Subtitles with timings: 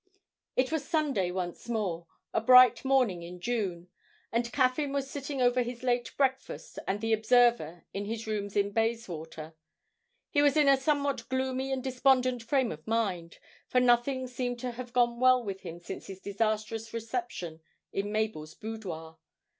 [0.55, 3.87] It was Sunday once more a bright morning in June
[4.31, 8.73] and Caffyn was sitting over his late breakfast and the 'Observer' in his rooms at
[8.73, 9.53] Bayswater.
[10.31, 13.37] He was in a somewhat gloomy and despondent frame of mind,
[13.67, 17.61] for nothing seemed to have gone well with him since his disastrous reception
[17.93, 19.19] in Mabel's boudoir.